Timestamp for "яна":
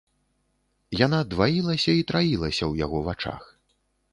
1.05-1.19